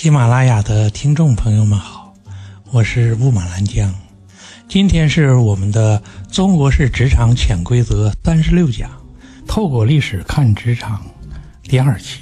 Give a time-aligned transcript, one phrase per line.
[0.00, 2.14] 喜马拉雅的听众朋友们好，
[2.70, 3.92] 我是雾马兰江。
[4.68, 5.98] 今天是我们的
[6.32, 8.88] 《中国式职场潜规则》三十六讲，
[9.44, 11.04] 透过历史看职场
[11.64, 12.20] 第二期。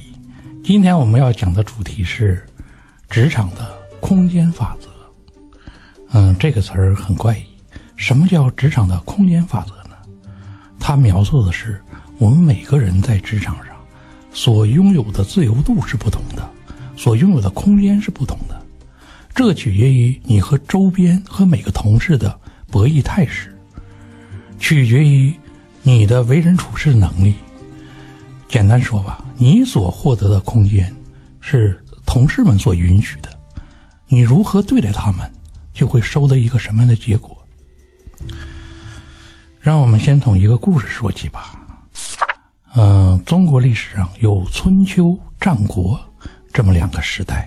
[0.64, 2.46] 今天我们要讲的主题是
[3.11, 4.88] 职场的空间法则。
[6.12, 7.45] 嗯，这个词儿很怪异。
[7.95, 9.96] 什么叫职场的空间法则呢？
[10.80, 11.79] 它描述的是
[12.16, 13.77] 我们每个人在职场上
[14.32, 16.51] 所拥有的自由度是不同的。
[16.96, 18.60] 所拥有的空间是不同的，
[19.34, 23.56] 这取决于你和周边和每个同事的博弈态势，
[24.59, 25.32] 取决于
[25.82, 27.34] 你的为人处事能力。
[28.48, 30.92] 简单说吧，你所获得的空间
[31.40, 33.28] 是同事们所允许的，
[34.09, 35.30] 你如何对待他们，
[35.74, 37.37] 就会收得一个什么样的结果。
[39.60, 41.60] 让我们先从一个故事说起吧。
[42.74, 46.01] 嗯，中国历史上有春秋、战国。
[46.56, 47.46] 这么两个时代，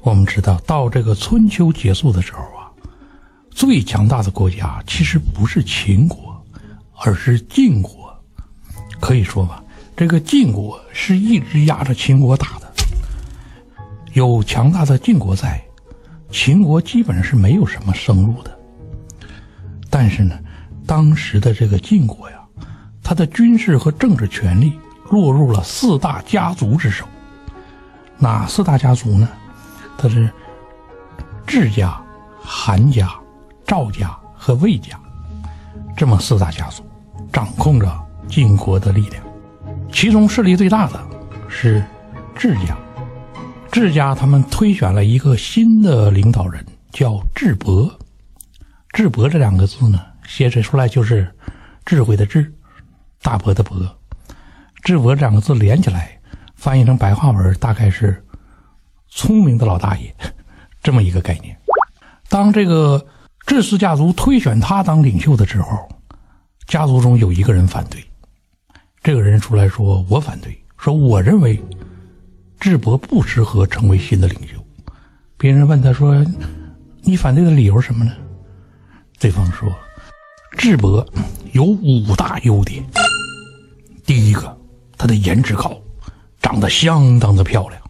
[0.00, 2.66] 我们知道，到这个春秋结束的时候啊，
[3.52, 6.44] 最强大的国家其实不是秦国，
[6.96, 8.12] 而是晋国。
[8.98, 9.62] 可以说吧，
[9.96, 12.68] 这个晋国是一直压着秦国打的。
[14.14, 15.62] 有强大的晋国在，
[16.32, 18.58] 秦国基本上是没有什么生路的。
[19.88, 20.36] 但是呢，
[20.84, 22.40] 当时的这个晋国呀，
[23.04, 24.72] 他的军事和政治权力
[25.12, 27.06] 落入了四大家族之手。
[28.22, 29.28] 哪四大家族呢？
[29.98, 30.30] 它是
[31.44, 32.00] 智家、
[32.40, 33.10] 韩家、
[33.66, 34.96] 赵家和魏家，
[35.96, 36.84] 这么四大家族
[37.32, 37.92] 掌控着
[38.28, 39.20] 晋国的力量。
[39.90, 41.04] 其中势力最大的
[41.48, 41.84] 是
[42.36, 42.76] 智家。
[43.72, 47.92] 智家他们推选了一个新的领导人，叫智伯。
[48.92, 51.28] 智伯这两个字呢，写出来就是
[51.84, 52.54] 智慧的智，
[53.20, 53.76] 大伯的伯。
[54.84, 56.16] 智伯这两个字连起来。
[56.62, 58.24] 翻译成白话文，大概是
[59.10, 60.14] “聪明的老大爷”
[60.80, 61.58] 这么一个概念。
[62.28, 63.04] 当这个
[63.48, 65.88] 智氏家族推选他当领袖的时候，
[66.68, 68.00] 家族中有一个人反对。
[69.02, 71.60] 这个人出来说：“我反对，说我认为
[72.60, 74.64] 智伯不适合成为新的领袖。”
[75.36, 76.24] 别人问他说
[77.02, 78.12] ：“你反对的理由什么呢？”
[79.18, 79.68] 对方说
[80.56, 81.04] ：“智伯
[81.50, 82.84] 有五大优点。
[84.06, 84.56] 第一个，
[84.96, 85.76] 他的颜值高。”
[86.42, 87.80] 长得相当的漂亮。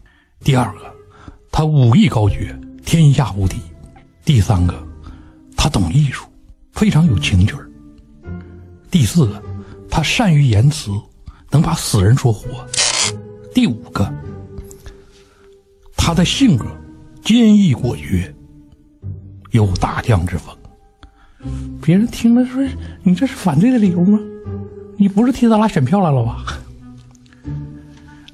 [0.44, 0.94] 第二个，
[1.50, 2.54] 他武艺高绝，
[2.84, 3.56] 天下无敌。
[4.24, 4.86] 第三个，
[5.56, 6.26] 他懂艺术，
[6.72, 7.56] 非常有情趣
[8.90, 9.42] 第四个，
[9.90, 10.92] 他善于言辞，
[11.50, 12.64] 能把死人说活。
[13.54, 14.12] 第五个，
[15.96, 16.66] 他的性格
[17.24, 18.32] 坚毅果决，
[19.50, 20.54] 有大将之风。
[21.82, 22.62] 别人听了说
[23.02, 24.18] ：“你这是反对的理由吗？
[24.96, 26.44] 你不是替咱拉选票来了吧？”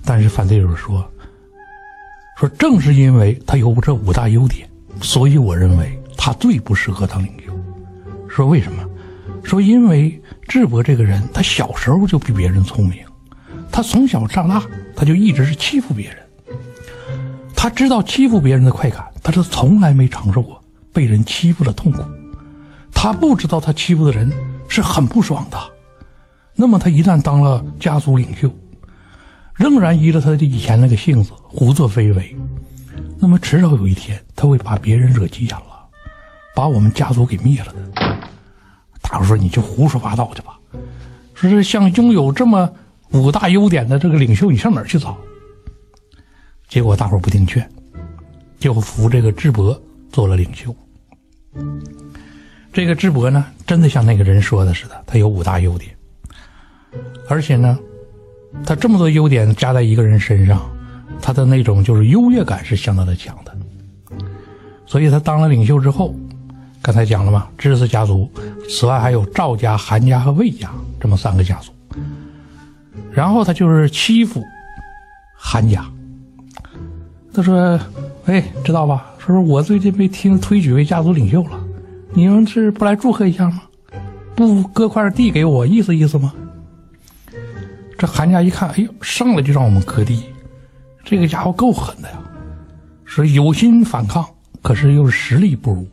[0.08, 1.06] 但是反对者说
[2.34, 4.66] ：“说正是因为他有这五大优点，
[5.02, 7.52] 所以我认为他最不适合当领袖。
[8.26, 8.82] 说为什么？
[9.44, 13.04] 说因为智伯这个人，他小时候就比别人聪明，
[13.70, 14.62] 他从小上大，
[14.96, 16.16] 他就一直是欺负别人。
[17.54, 20.58] 他知道欺负别人的快感，但是从来没尝受过
[20.90, 22.02] 被人欺负的痛苦。
[22.94, 24.32] 他不知道他欺负的人
[24.68, 25.58] 是很不爽的。
[26.54, 28.50] 那么他一旦当了家族领袖。”
[29.58, 32.34] 仍然依着他的以前那个性子胡作非为，
[33.18, 35.84] 那么迟早有一天他会把别人惹急眼了，
[36.54, 38.18] 把我们家族给灭了的。
[39.02, 40.56] 大伙说你就胡说八道去吧，
[41.34, 42.72] 说是像拥有这么
[43.10, 45.18] 五大优点的这个领袖，你上哪儿去找？
[46.68, 47.68] 结果大伙不听劝，
[48.60, 49.78] 就扶这个智伯
[50.12, 50.72] 做了领袖。
[52.72, 55.90] 这个智伯呢，真的像那个人说的似的，他有五大优点，
[57.28, 57.76] 而且呢。
[58.64, 60.60] 他这么多优点加在一个人身上，
[61.20, 63.56] 他的那种就是优越感是相当的强的。
[64.86, 66.14] 所以他当了领袖之后，
[66.80, 68.30] 刚才讲了嘛，知识家族，
[68.68, 71.72] 此外还有赵家、韩家和魏家这么三个家族。
[73.12, 74.42] 然后他就是欺负
[75.36, 75.84] 韩家。
[77.34, 77.78] 他说
[78.26, 79.06] ：“哎，知道吧？
[79.18, 81.60] 说说我最近被听推举为家族领袖了，
[82.12, 83.62] 你们是不来祝贺一下吗？
[84.34, 86.32] 不割块地给我，意思意思吗？”
[87.98, 90.22] 这韩家一看，哎呦，上来就让我们割地，
[91.04, 92.16] 这个家伙够狠的呀！
[93.04, 94.24] 说有心反抗，
[94.62, 95.84] 可是又是实力不如，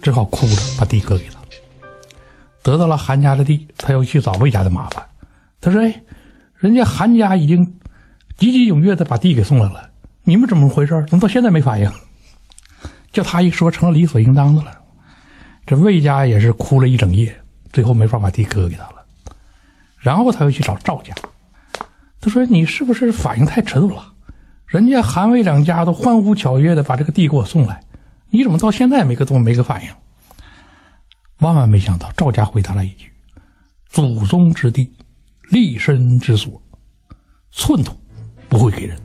[0.00, 1.34] 只好哭着把地割给他。
[2.62, 5.04] 得到了韩家的地，他又去找魏家的麻烦。
[5.60, 6.02] 他说：“哎，
[6.56, 7.78] 人家韩家已经
[8.38, 9.90] 积极踊跃的把地给送来了，
[10.22, 11.04] 你们怎么回事？
[11.10, 11.92] 怎么到现在没反应？”
[13.12, 14.72] 叫他一说，成了理所应当的了。
[15.66, 17.38] 这魏家也是哭了一整夜，
[17.70, 19.04] 最后没法把地割给他了。
[19.98, 21.14] 然后他又去找赵家。
[22.24, 24.14] 他说：“你是不是反应太迟钝了？
[24.66, 27.84] 人家韩魏两家都欢呼雀跃的把这个地给我送来，
[28.30, 29.90] 你怎么到现在没个动没个反应？
[31.40, 33.12] 万万没想到，赵家回答了一句
[33.90, 34.90] ：“祖宗之地，
[35.50, 36.62] 立身之所，
[37.52, 37.94] 寸土
[38.48, 38.98] 不会给人。”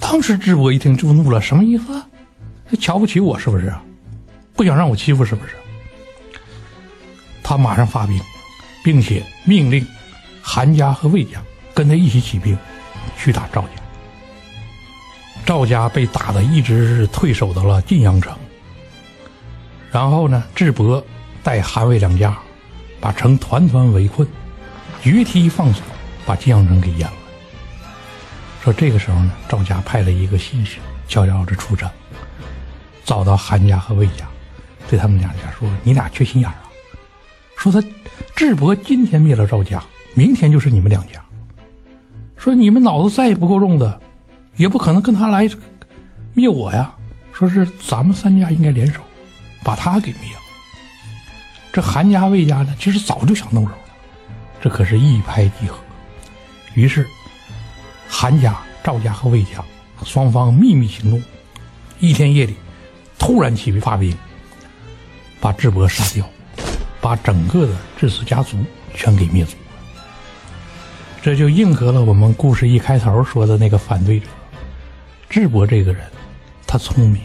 [0.00, 2.02] 当时智伯一听就怒了，什么意思？
[2.80, 3.70] 瞧不起我是不是？
[4.54, 5.54] 不想让我欺负是不是？
[7.42, 8.18] 他马上发兵，
[8.82, 9.86] 并且命令
[10.40, 11.42] 韩家和魏家
[11.78, 12.58] 跟他一起起兵，
[13.16, 13.68] 去打赵家。
[15.46, 18.36] 赵家被打的一直是退守到了晋阳城。
[19.92, 21.00] 然后呢，智伯
[21.40, 22.36] 带韩魏两家
[22.98, 24.26] 把城团团围困，
[25.00, 25.80] 决堤放水，
[26.26, 27.14] 把晋阳城给淹了。
[28.64, 31.88] 说这个时候呢，赵家派了一个信使，悄悄的出城，
[33.04, 34.26] 找到韩家和魏家，
[34.90, 36.64] 对他们两家说：“你俩缺心眼啊！
[37.56, 37.80] 说他
[38.34, 39.80] 智伯今天灭了赵家，
[40.14, 41.24] 明天就是你们两家。
[42.38, 44.00] 说你们脑子再也不够用的，
[44.56, 45.48] 也不可能跟他来
[46.32, 46.94] 灭我呀。
[47.32, 49.00] 说是咱们三家应该联手，
[49.62, 50.40] 把他给灭了。
[51.72, 53.78] 这韩家、魏家呢，其实早就想动手了，
[54.60, 55.76] 这可是一拍即合。
[56.74, 57.06] 于是。”
[58.10, 59.62] 韩家、赵家和魏家
[60.02, 61.22] 双方秘密行动，
[62.00, 62.56] 一天夜里
[63.18, 64.16] 突然起兵发兵，
[65.40, 66.26] 把智伯杀掉，
[66.98, 68.56] 把整个的智氏家族
[68.94, 69.54] 全给灭族。
[71.28, 74.26] 这就应和了我们故事一开头说的那个反对者。
[75.28, 76.02] 智伯这个人，
[76.66, 77.20] 他聪明，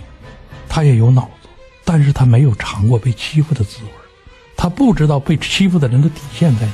[0.67, 1.47] 他也有脑子，
[1.85, 3.89] 但是他没有尝过被欺负的滋味，
[4.57, 6.73] 他不知道被欺负的人的底线在哪，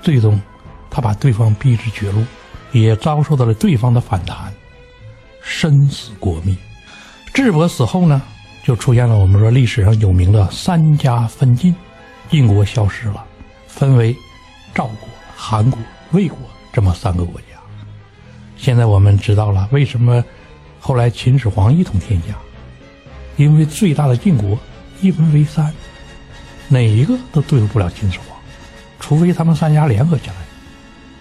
[0.00, 0.40] 最终
[0.88, 2.24] 他把对方逼至绝路。
[2.70, 4.50] 也遭受到了对方的反弹，
[5.42, 6.56] 生死国灭。
[7.34, 8.22] 智伯死后呢，
[8.64, 11.74] 就出现了我们说历史上有名的三家分晋，
[12.30, 13.22] 晋国消失了，
[13.66, 14.16] 分为
[14.74, 15.06] 赵国、
[15.36, 15.78] 韩国、
[16.12, 16.38] 魏国
[16.72, 17.46] 这么三个国家。
[18.56, 20.24] 现在我们知道了为什么
[20.78, 22.38] 后来秦始皇一统天下，
[23.36, 24.58] 因为最大的晋国
[25.00, 25.72] 一分为三，
[26.68, 28.38] 哪一个都对付不了秦始皇，
[29.00, 30.34] 除非他们三家联合起来。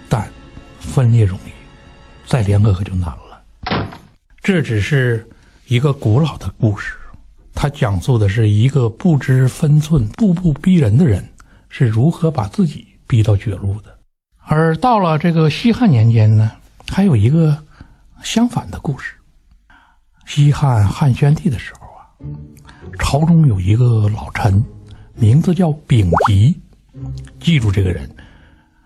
[0.09, 0.29] 但
[0.79, 1.51] 分裂容易，
[2.27, 3.43] 再联合可就难了。
[4.41, 5.27] 这只是
[5.67, 6.95] 一个古老的故事，
[7.53, 11.27] 它讲述的是一个不知分寸、步步逼人的人
[11.69, 13.97] 是如何把自己逼到绝路的。
[14.45, 16.51] 而到了这个西汉年间呢，
[16.89, 17.57] 还有一个
[18.21, 19.13] 相反的故事。
[20.25, 22.07] 西汉汉宣帝的时候啊，
[22.99, 24.63] 朝中有一个老臣，
[25.15, 26.59] 名字叫丙吉，
[27.39, 28.09] 记住这个人。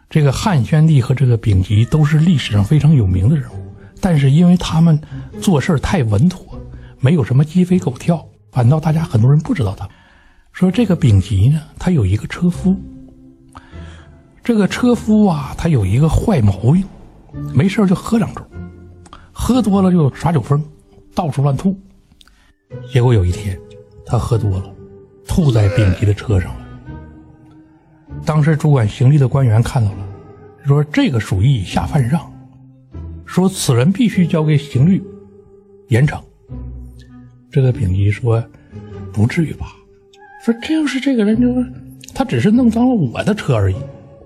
[0.09, 4.99] 这个汉宣帝和这个丙吉都是历史上非常有名的人物，但是因为他们
[5.41, 6.59] 做事太稳妥，
[6.99, 9.87] 没有什么鸡飞狗跳，反倒大家很多人不知道他。
[10.53, 12.79] 说这个丙吉呢，他有一个车夫，
[14.45, 16.85] 这个车夫啊，他有一个坏毛病，
[17.51, 18.43] 没事就喝两盅，
[19.31, 20.63] 喝多了就耍酒疯，
[21.15, 21.75] 到处乱吐。
[22.93, 23.59] 结果有一天，
[24.05, 24.71] 他喝多了，
[25.27, 26.61] 吐在丙吉的车上了。
[28.23, 30.07] 当时主管刑律的官员看到了，
[30.63, 32.31] 说这个属于以下犯上，
[33.25, 35.03] 说此人必须交给刑律
[35.87, 36.21] 严惩。
[37.49, 38.43] 这个丙吉说
[39.11, 39.73] ：“不至于吧？
[40.45, 41.65] 说这要是这个人，就是
[42.13, 43.75] 他只是弄脏了我的车而已，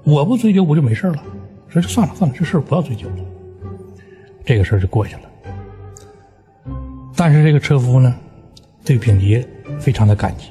[0.09, 1.23] 我不追究不就没事了？
[1.67, 3.17] 说算了算了，这事不要追究了，
[4.43, 5.21] 这个事就过去了。
[7.15, 8.15] 但是这个车夫呢，
[8.83, 9.45] 对丙吉
[9.79, 10.49] 非常的感激。”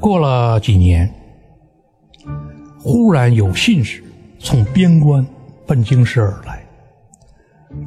[0.00, 1.12] 过了几年，
[2.78, 4.02] 忽然有信使
[4.38, 5.26] 从边关
[5.66, 6.64] 奔京师而来。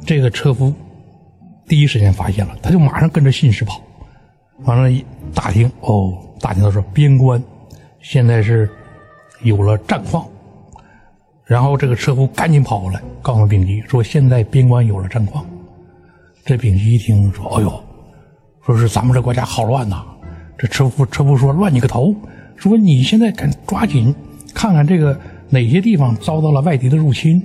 [0.06, 0.72] 这个车夫
[1.66, 3.82] 第一时间发现了，他就马上跟着信使跑，
[4.64, 5.04] 完了，一
[5.34, 7.42] 打听，哦，打听到说边关
[8.02, 8.68] 现在是
[9.42, 10.26] 有了战况，
[11.46, 15.46] 然后这个车夫赶紧跑过来，告诉丙吉说现在边关有了战况。
[16.44, 17.82] 这丙吉一听说，哎呦，
[18.66, 20.04] 说是咱们这国家好乱呐。
[20.58, 22.14] 这车夫车夫说：“乱你个头！
[22.56, 24.14] 说你现在赶抓紧
[24.52, 25.18] 看看这个
[25.48, 27.42] 哪些地方遭到了外敌的入侵，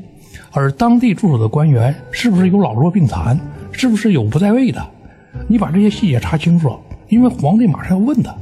[0.52, 3.40] 而当地驻守的官员是不是有老弱病残，
[3.72, 4.86] 是不是有不在位的？
[5.48, 6.76] 你把这些细节查清楚，
[7.10, 8.36] 因为皇帝马上要问他。”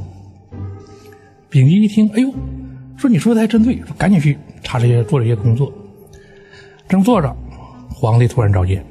[1.55, 2.29] 丙吉一听，哎呦，
[2.97, 5.71] 说你说的还真对，赶紧去查这些做这些工作。
[6.89, 7.33] 正做着，
[7.89, 8.85] 皇帝突然召见，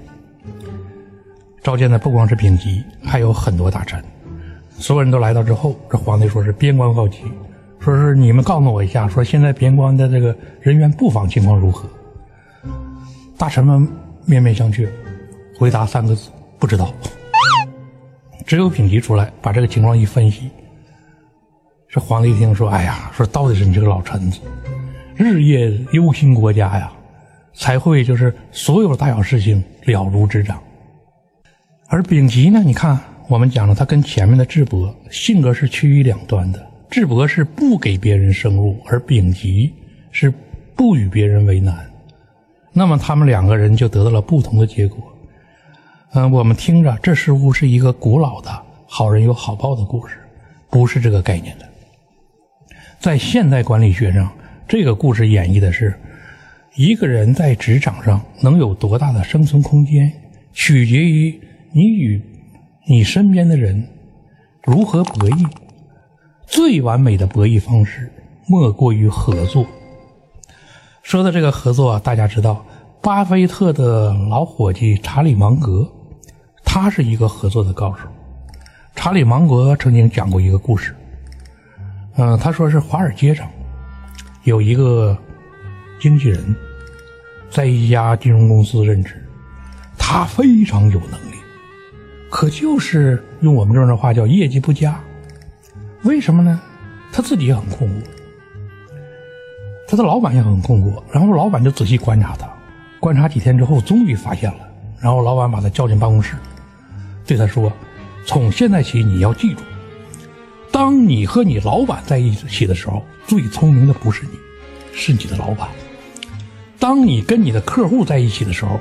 [1.63, 4.03] 召见的不光是丙吉，还有很多大臣。
[4.79, 7.19] 所有人都来到之后，这皇帝说是边关告急，
[7.81, 11.87] 说是你们告诉我一下，说现在边关的这个人员布防情况如何？
[13.37, 13.87] 大臣们
[14.25, 14.89] 面面相觑，
[15.59, 16.91] 回答三个字：不知道。
[18.47, 20.49] 只有丙吉出来把这个情况一分析，
[21.95, 24.41] 这皇帝一听说：“哎呀，说到底是你这个老臣子，
[25.15, 26.93] 日夜忧心国家呀，
[27.55, 30.61] 才会就是所有的大小事情了如指掌。
[31.87, 32.99] 而丙吉呢，你看
[33.29, 36.61] 我们讲了，他跟前面的智伯性格是趋于两端的。
[36.91, 39.73] 智伯是不给别人生路，而丙吉
[40.11, 40.35] 是
[40.75, 41.79] 不与别人为难。
[42.73, 44.99] 那么他们两个人就得到了不同的结果。
[46.15, 48.51] 嗯，我们听着，这似乎是一个古老的
[48.85, 50.17] 好人有好报的故事，
[50.69, 51.69] 不是这个概念的。
[53.05, 54.33] 在现代管理学上，
[54.67, 55.93] 这个故事演绎的是
[56.75, 60.11] 一个人在职场上能有多大的生存空间，
[60.55, 61.39] 取决于
[61.73, 62.19] 你与
[62.89, 63.87] 你身边的人
[64.63, 65.47] 如何博弈。
[66.47, 68.11] 最完美的博弈方式
[68.49, 69.67] 莫过于合作。
[71.03, 72.65] 说的这个合作啊，大家知道，
[73.03, 75.87] 巴菲特的老伙计查理芒格，
[76.65, 78.09] 他是一个合作的高手。
[78.97, 80.97] 查理芒格曾经讲过一个故事。
[82.17, 83.49] 嗯，他说是华尔街上
[84.45, 85.17] 有一个
[86.01, 86.55] 经纪人，
[87.51, 89.21] 在一家金融公司任职，
[89.99, 91.37] 他非常有能力，
[92.31, 94.99] 可就是用我们这儿的话叫业绩不佳。
[96.05, 96.61] 为什么呢？
[97.13, 98.05] 他自己也很困惑，
[99.89, 101.03] 他的老板也很困惑。
[101.11, 102.49] 然后老板就仔细观察他，
[103.01, 104.59] 观察几天之后，终于发现了。
[105.01, 106.37] 然后老板把他叫进办公室，
[107.27, 107.73] 对他说
[108.25, 109.63] ：“从现在起，你要记住。”
[110.75, 114.31] 当你和你老板在一起的时候，最聪明的不是你，
[114.93, 115.69] 是你的老板；
[116.81, 118.81] 当你跟你的客户在一起的时候，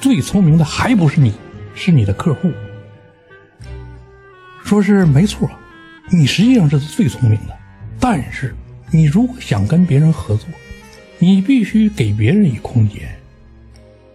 [0.00, 1.34] 最聪明的还不是你，
[1.74, 2.52] 是你的客户。
[4.62, 5.50] 说是没错，
[6.12, 7.58] 你实际上是最聪明的，
[7.98, 8.54] 但是
[8.92, 10.46] 你如果想跟别人合作，
[11.18, 13.00] 你必须给别人以空间，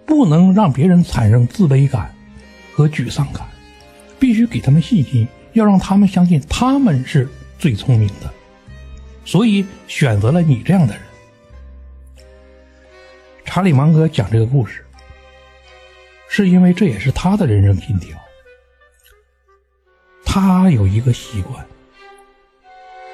[0.06, 2.10] 不能让别人产生自卑感
[2.72, 3.46] 和沮丧感，
[4.18, 5.28] 必须给他们信心。
[5.58, 8.32] 要让他们相信他们是最聪明的，
[9.26, 11.04] 所以选择了你这样的人。
[13.44, 14.86] 查理芒格讲这个故事，
[16.30, 18.16] 是因为这也是他的人生信条。
[20.24, 21.66] 他有一个习惯，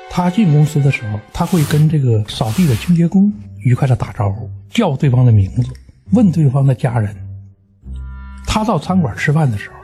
[0.10, 5.72] 他进公司的时候，他会跟这个扫地的清洁工愉快的打招呼，叫对方的名字，
[6.12, 7.16] 问对方的家人。
[8.46, 9.76] 他到餐馆吃饭的时候，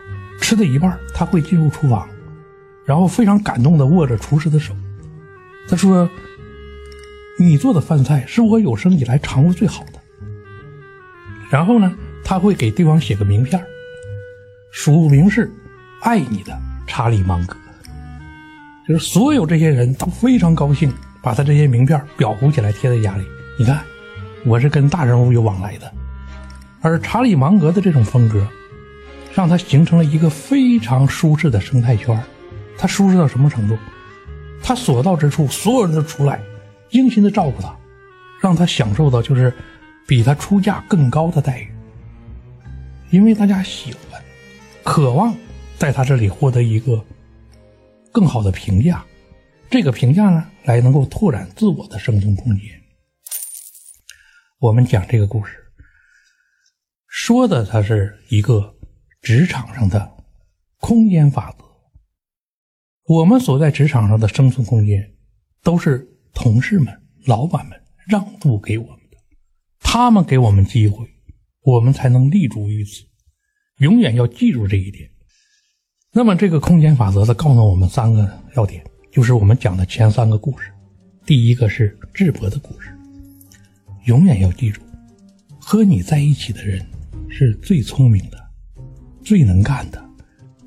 [0.41, 2.09] 吃的一半，他会进入厨房。
[2.89, 4.73] 然后非常感动的握着厨师的手，
[5.67, 6.09] 他说
[7.37, 9.99] ：“你做的饭菜是我有生以来尝过最好的。”
[11.51, 11.93] 然后呢，
[12.23, 13.63] 他会给对方写个名片，
[14.71, 15.53] 署名是
[16.01, 17.55] “爱你的查理芒格”。
[18.89, 20.91] 就是所有这些人都非常高兴，
[21.21, 23.23] 把他这些名片裱糊起来贴在家里。
[23.59, 23.83] 你看，
[24.47, 25.93] 我是跟大人物有往来的。
[26.81, 28.47] 而查理芒格的这种风格，
[29.35, 32.19] 让他形成了一个非常舒适的生态圈。
[32.79, 33.77] 他舒适到什么程度？
[34.63, 36.41] 他所到之处，所有人都出来，
[36.89, 37.77] 精心的照顾他，
[38.41, 39.53] 让他享受到就是
[40.07, 41.69] 比他出价更高的待遇。
[43.09, 44.21] 因为大家喜欢，
[44.83, 45.35] 渴望
[45.77, 47.03] 在他这里获得一个
[48.11, 49.03] 更好的评价，
[49.69, 52.63] 这个评价呢，来能够拓展自我的生存空间。
[54.59, 55.53] 我们讲这个故事，
[57.07, 58.75] 说的它是一个
[59.21, 60.11] 职场上的
[60.79, 61.68] 空间法则。
[63.09, 65.11] 我们所在职场上的生存空间，
[65.63, 67.75] 都是同事们、老板们
[68.07, 69.17] 让渡给我们的，
[69.79, 71.07] 他们给我们机会，
[71.63, 73.03] 我们才能立足于此。
[73.79, 75.09] 永远要记住这一点。
[76.13, 80.71] 那么，这个空间法则呢，告诉我们三个要点，就是我们讲的前三个故事。
[81.25, 82.95] 第一个是智博的故事，
[84.05, 84.81] 永远要记住，
[85.59, 86.85] 和你在一起的人
[87.27, 88.37] 是最聪明的、
[89.23, 89.99] 最能干的、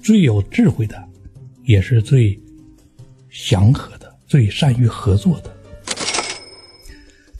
[0.02, 1.08] 最有智慧的。
[1.64, 2.38] 也是最
[3.30, 5.56] 祥和的、最善于合作的。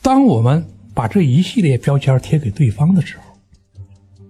[0.01, 3.39] 当我们把这一系列标签贴给对方的时候，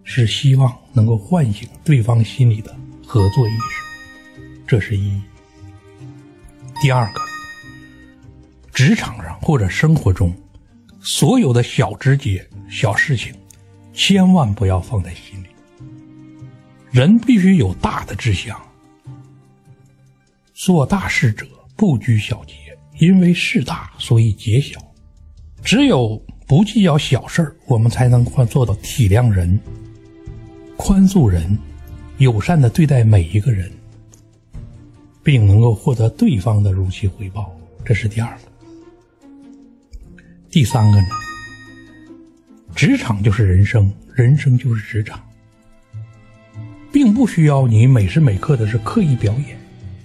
[0.05, 2.75] 是希望能够唤醒对方心里的
[3.07, 5.21] 合作意识，这是一。
[6.81, 7.21] 第二个，
[8.73, 10.35] 职场上或者生活中，
[11.01, 13.33] 所有的小枝节、小事情，
[13.93, 15.47] 千万不要放在心里。
[16.91, 18.61] 人必须有大的志向。
[20.65, 22.55] 做大事者不拘小节，
[23.01, 24.81] 因为事大所以节小。
[25.61, 26.17] 只有
[26.47, 29.59] 不计较小事儿我们才能做到体谅人、
[30.77, 31.59] 宽恕人、
[32.19, 33.73] 友善的对待每一个人，
[35.25, 37.53] 并能够获得对方的如期回报。
[37.85, 38.43] 这是第二个。
[40.49, 41.09] 第三个呢？
[42.73, 45.21] 职场就是人生，人生就是职场，
[46.93, 49.61] 并不需要你每时每刻的是刻意表演。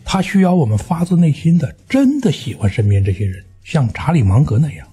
[0.09, 4.87] 他需要我们发自内心的真的喜欢身边这些人，像查理芒格那样，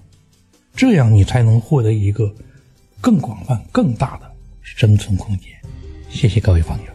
[0.75, 2.35] 这样你才能获得一个
[2.99, 4.29] 更广泛、更大的
[4.61, 5.49] 生存空间。
[6.09, 6.94] 谢谢各位朋友。